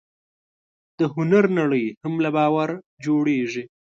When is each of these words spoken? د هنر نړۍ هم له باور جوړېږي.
د 0.97 0.99
هنر 1.15 1.45
نړۍ 1.59 1.85
هم 2.03 2.13
له 2.23 2.29
باور 2.37 2.69
جوړېږي. 3.05 3.63